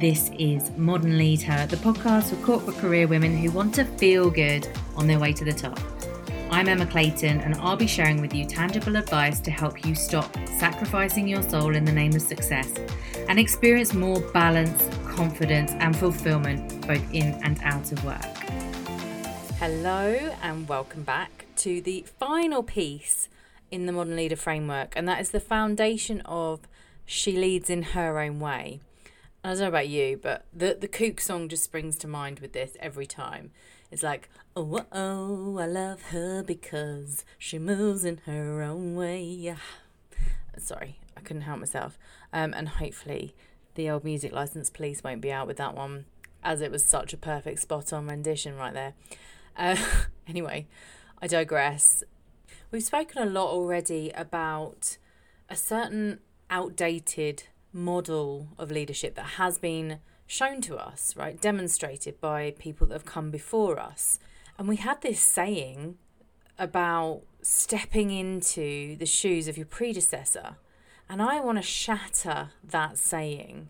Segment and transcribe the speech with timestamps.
[0.00, 4.68] This is Modern LeadHer, the podcast for corporate career women who want to feel good
[4.94, 5.76] on their way to the top.
[6.52, 10.32] I'm Emma Clayton, and I'll be sharing with you tangible advice to help you stop
[10.56, 12.72] sacrificing your soul in the name of success
[13.28, 18.22] and experience more balance, confidence, and fulfillment both in and out of work.
[19.58, 23.28] Hello, and welcome back to the final piece
[23.72, 26.60] in the Modern LeadHer framework, and that is the foundation of
[27.04, 28.78] She Leads in Her Own Way.
[29.48, 32.52] I don't know about you, but the the Kook song just springs to mind with
[32.52, 33.50] this every time.
[33.90, 39.56] It's like, oh, oh, I love her because she moves in her own way.
[40.58, 41.98] Sorry, I couldn't help myself.
[42.30, 43.34] Um, and hopefully,
[43.74, 46.04] the old music license police won't be out with that one,
[46.44, 48.92] as it was such a perfect spot on rendition right there.
[49.56, 49.76] Uh,
[50.28, 50.66] anyway,
[51.22, 52.04] I digress.
[52.70, 54.98] We've spoken a lot already about
[55.48, 56.20] a certain
[56.50, 61.40] outdated model of leadership that has been shown to us, right?
[61.40, 64.18] Demonstrated by people that have come before us.
[64.58, 65.96] And we had this saying
[66.58, 70.56] about stepping into the shoes of your predecessor.
[71.08, 73.68] And I want to shatter that saying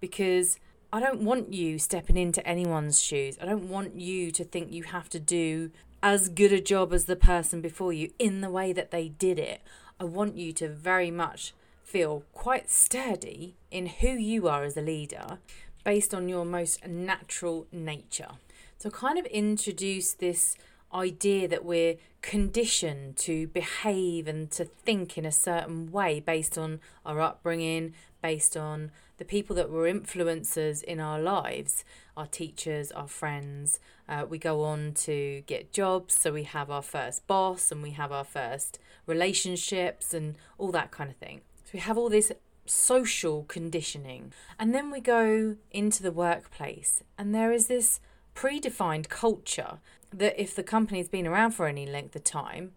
[0.00, 0.58] because
[0.92, 3.36] I don't want you stepping into anyone's shoes.
[3.40, 5.70] I don't want you to think you have to do
[6.02, 9.38] as good a job as the person before you in the way that they did
[9.38, 9.60] it.
[10.00, 11.52] I want you to very much
[11.88, 15.38] feel quite sturdy in who you are as a leader
[15.84, 18.32] based on your most natural nature.
[18.76, 20.54] So, kind of introduce this
[20.92, 26.80] idea that we're conditioned to behave and to think in a certain way based on
[27.06, 31.84] our upbringing, based on the people that were influencers in our lives
[32.18, 33.78] our teachers, our friends.
[34.08, 37.92] Uh, we go on to get jobs, so we have our first boss and we
[37.92, 41.42] have our first relationships and all that kind of thing.
[41.68, 42.32] So we have all this
[42.64, 44.32] social conditioning.
[44.58, 48.00] And then we go into the workplace, and there is this
[48.34, 52.72] predefined culture that, if the company's been around for any length of time,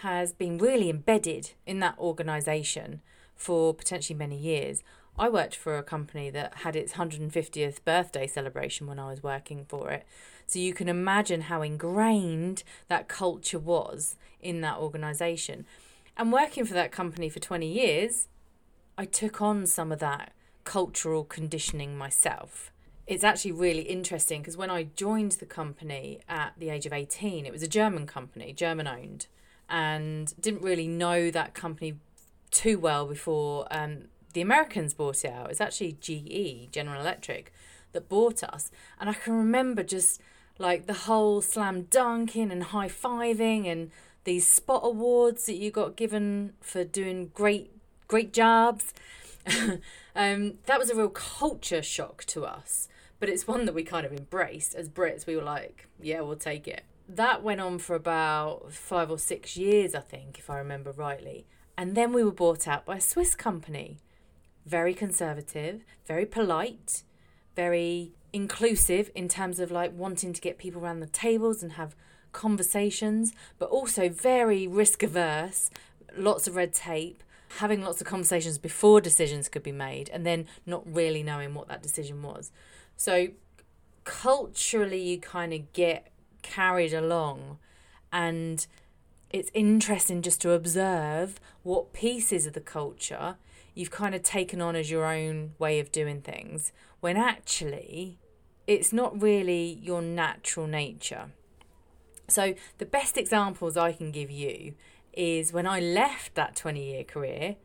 [0.00, 3.00] has been really embedded in that organisation
[3.34, 4.82] for potentially many years.
[5.18, 9.64] I worked for a company that had its 150th birthday celebration when I was working
[9.66, 10.04] for it.
[10.46, 15.64] So you can imagine how ingrained that culture was in that organisation.
[16.14, 18.28] And working for that company for 20 years,
[18.96, 20.32] I took on some of that
[20.62, 22.70] cultural conditioning myself.
[23.06, 27.44] It's actually really interesting because when I joined the company at the age of 18,
[27.44, 29.26] it was a German company, German owned,
[29.68, 31.96] and didn't really know that company
[32.50, 35.50] too well before um, the Americans bought it out.
[35.50, 37.52] It's actually GE, General Electric,
[37.92, 38.70] that bought us.
[39.00, 40.20] And I can remember just
[40.58, 43.90] like the whole slam dunking and high fiving and
[44.22, 47.70] these spot awards that you got given for doing great
[48.08, 48.92] great jobs.
[50.16, 52.88] um, that was a real culture shock to us,
[53.20, 55.26] but it's one that we kind of embraced as Brits.
[55.26, 56.84] We were like, yeah, we'll take it.
[57.08, 61.46] That went on for about five or six years, I think, if I remember rightly.
[61.76, 63.98] And then we were bought out by a Swiss company.
[64.64, 67.02] Very conservative, very polite,
[67.54, 71.94] very inclusive in terms of like wanting to get people around the tables and have
[72.32, 75.70] conversations, but also very risk averse,
[76.16, 77.22] lots of red tape,
[77.58, 81.68] having lots of conversations before decisions could be made and then not really knowing what
[81.68, 82.50] that decision was.
[82.96, 83.28] So
[84.04, 86.10] culturally you kind of get
[86.42, 87.58] carried along
[88.12, 88.66] and
[89.30, 93.36] it's interesting just to observe what pieces of the culture
[93.74, 98.18] you've kind of taken on as your own way of doing things when actually
[98.66, 101.30] it's not really your natural nature.
[102.28, 104.74] So, the best examples I can give you
[105.16, 107.56] is when I left that 20 year career,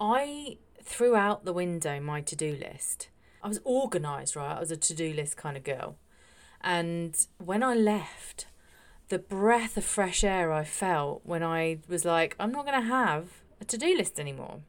[0.00, 3.08] I threw out the window my to do list.
[3.42, 4.56] I was organised, right?
[4.56, 5.96] I was a to do list kind of girl.
[6.60, 8.46] And when I left,
[9.08, 12.88] the breath of fresh air I felt when I was like, I'm not going to
[12.88, 13.28] have
[13.60, 14.60] a to do list anymore.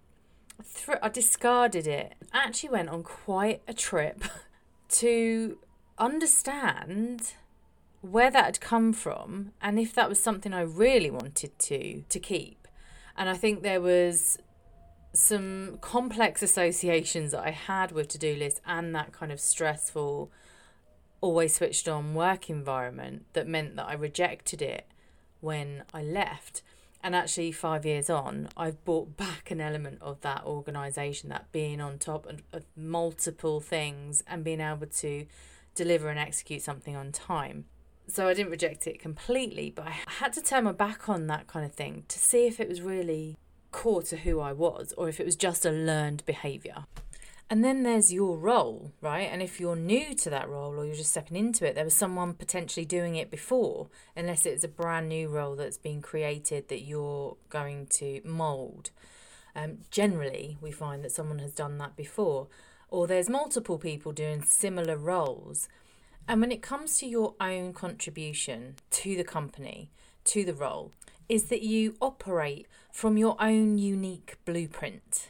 [0.59, 2.13] I, I discarded it.
[2.34, 4.24] I actually went on quite a trip
[4.89, 5.57] to
[5.98, 7.33] understand
[8.12, 12.19] where that had come from and if that was something I really wanted to to
[12.19, 12.68] keep.
[13.18, 14.38] And I think there was
[15.13, 20.30] some complex associations that I had with to-do lists and that kind of stressful
[21.22, 24.86] always switched on work environment that meant that I rejected it
[25.40, 26.62] when I left.
[27.01, 31.80] And actually, five years on, I've brought back an element of that organisation, that being
[31.80, 35.25] on top of multiple things and being able to
[35.75, 37.66] deliver and execute something on time
[38.07, 41.48] so I didn't reject it completely, but I had to turn my back on that
[41.48, 43.38] kind of thing to see if it was really
[43.72, 46.86] core to who I was or if it was just a learned behaviour.
[47.48, 49.30] And then there's your role, right?
[49.31, 51.94] And if you're new to that role or you're just stepping into it, there was
[51.94, 56.81] someone potentially doing it before, unless it's a brand new role that's been created that
[56.81, 58.90] you're going to mold.
[59.56, 62.48] Um, generally, we find that someone has done that before,
[62.90, 65.68] or there's multiple people doing similar roles.
[66.27, 69.92] And when it comes to your own contribution to the company,
[70.25, 70.92] to the role,
[71.30, 75.30] is that you operate from your own unique blueprint.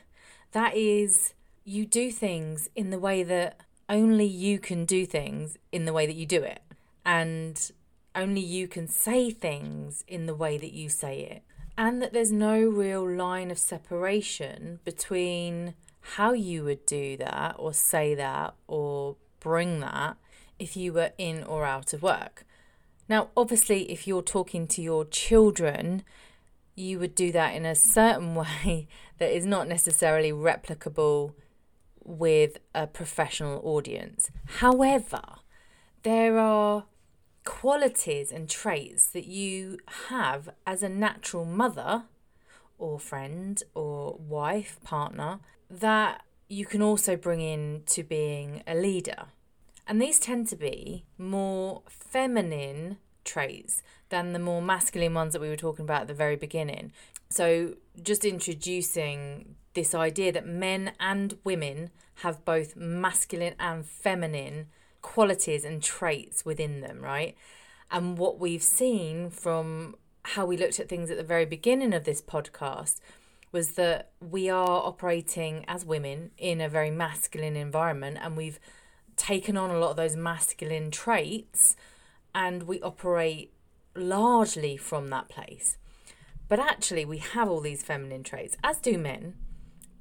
[0.51, 1.33] That is
[1.63, 3.59] you do things in the way that
[3.89, 6.61] only you can do things in the way that you do it.
[7.05, 7.71] And
[8.15, 11.43] only you can say things in the way that you say it.
[11.77, 17.73] And that there's no real line of separation between how you would do that or
[17.73, 20.17] say that or bring that
[20.59, 22.45] if you were in or out of work.
[23.07, 26.03] Now, obviously, if you're talking to your children,
[26.75, 28.87] you would do that in a certain way
[29.17, 31.33] that is not necessarily replicable
[32.03, 34.29] with a professional audience.
[34.59, 35.21] However,
[36.03, 36.85] there are
[37.45, 39.79] qualities and traits that you
[40.09, 42.03] have as a natural mother
[42.77, 49.25] or friend or wife, partner, that you can also bring in to being a leader.
[49.87, 55.49] And these tend to be more feminine traits than the more masculine ones that we
[55.49, 56.91] were talking about at the very beginning.
[57.29, 61.89] So, just introducing this idea that men and women
[62.19, 64.67] have both masculine and feminine
[65.01, 67.35] qualities and traits within them, right?
[67.91, 72.05] And what we've seen from how we looked at things at the very beginning of
[72.05, 72.99] this podcast
[73.51, 78.59] was that we are operating as women in a very masculine environment and we've
[79.15, 81.75] taken on a lot of those masculine traits
[82.33, 83.53] and we operate
[83.95, 85.77] largely from that place.
[86.47, 89.35] But actually, we have all these feminine traits, as do men,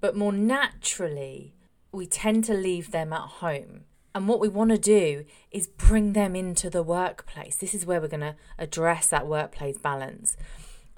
[0.00, 1.54] but more naturally,
[1.90, 3.84] we tend to leave them at home.
[4.14, 7.56] And what we want to do is bring them into the workplace.
[7.56, 10.36] This is where we're going to address that workplace balance.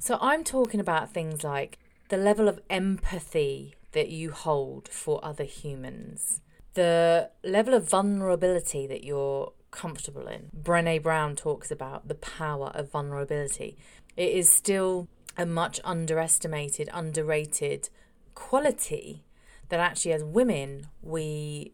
[0.00, 1.78] So, I'm talking about things like
[2.08, 6.40] the level of empathy that you hold for other humans,
[6.76, 10.50] the level of vulnerability that you're comfortable in.
[10.56, 13.76] Brene Brown talks about the power of vulnerability.
[14.16, 17.88] It is still a much underestimated, underrated
[18.34, 19.24] quality
[19.70, 21.72] that actually as women we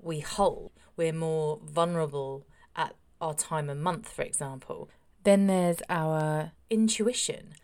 [0.00, 2.44] we hold we're more vulnerable
[2.76, 4.90] at our time of month for example
[5.24, 7.54] then there's our intuition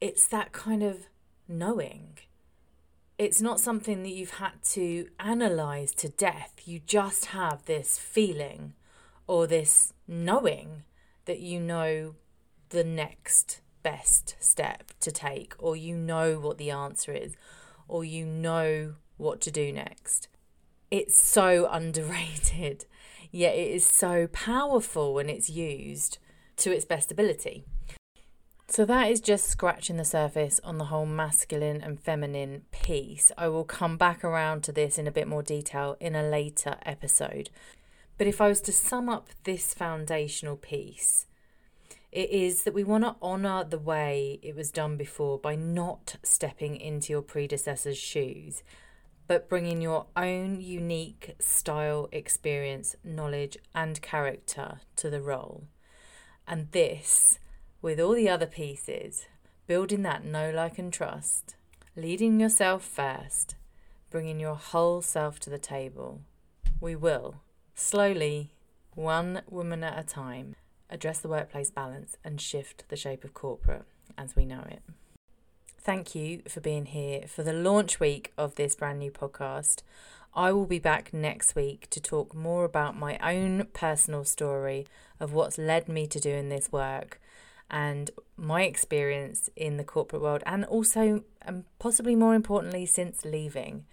[0.00, 1.06] it's that kind of
[1.46, 2.18] knowing
[3.18, 8.72] it's not something that you've had to analyze to death you just have this feeling
[9.26, 10.82] or this knowing
[11.24, 12.14] that you know
[12.70, 17.34] the next best step to take, or you know what the answer is,
[17.88, 20.28] or you know what to do next.
[20.90, 22.86] It's so underrated,
[23.30, 26.18] yet it is so powerful when it's used
[26.58, 27.64] to its best ability.
[28.68, 33.30] So, that is just scratching the surface on the whole masculine and feminine piece.
[33.36, 36.76] I will come back around to this in a bit more detail in a later
[36.86, 37.50] episode.
[38.16, 41.26] But if I was to sum up this foundational piece,
[42.12, 46.16] it is that we want to honour the way it was done before by not
[46.22, 48.62] stepping into your predecessor's shoes,
[49.26, 55.64] but bringing your own unique style, experience, knowledge, and character to the role.
[56.46, 57.38] And this,
[57.82, 59.26] with all the other pieces,
[59.66, 61.56] building that know, like, and trust,
[61.96, 63.56] leading yourself first,
[64.08, 66.20] bringing your whole self to the table.
[66.80, 67.42] We will,
[67.74, 68.52] slowly,
[68.94, 70.54] one woman at a time,
[70.88, 73.84] address the workplace balance, and shift the shape of corporate
[74.16, 74.82] as we know it.
[75.80, 79.82] Thank you for being here for the launch week of this brand new podcast.
[80.34, 84.86] I will be back next week to talk more about my own personal story
[85.18, 87.20] of what's led me to doing this work
[87.72, 93.86] and my experience in the corporate world, and also, and possibly more importantly, since leaving.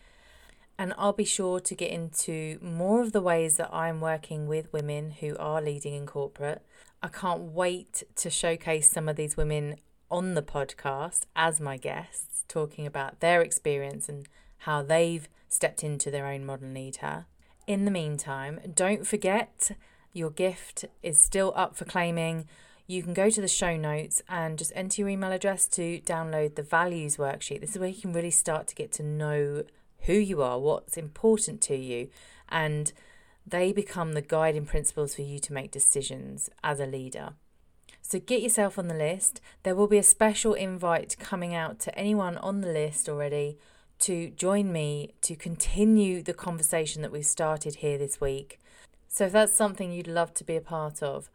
[0.77, 4.71] And I'll be sure to get into more of the ways that I'm working with
[4.71, 6.63] women who are leading in corporate
[7.01, 9.77] I can't wait to showcase some of these women
[10.12, 14.27] on the podcast as my guests, talking about their experience and
[14.59, 17.25] how they've stepped into their own modern leader.
[17.67, 19.71] In the meantime, don't forget
[20.12, 22.50] your gift is still up for claiming.
[22.89, 26.55] You can go to the show notes and just enter your email address to download
[26.55, 27.62] the values worksheet.
[27.62, 29.63] This is where you can really start to get to know
[30.08, 32.10] who you are, what's important to you,
[32.50, 32.91] and
[33.46, 37.34] they become the guiding principles for you to make decisions as a leader.
[38.01, 39.39] So get yourself on the list.
[39.62, 43.60] There will be a special invite coming out to anyone on the list already
[44.00, 48.60] to join me to continue the conversation that we've started here this week.
[49.08, 51.29] So, if that's something you'd love to be a part of,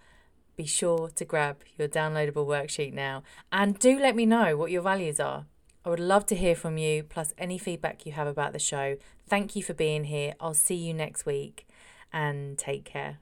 [0.57, 4.83] be sure to grab your downloadable worksheet now and do let me know what your
[4.83, 5.47] values are.
[5.85, 8.97] I would love to hear from you, plus any feedback you have about the show.
[9.29, 10.35] Thank you for being here.
[10.41, 11.67] I'll see you next week
[12.13, 13.19] and take care.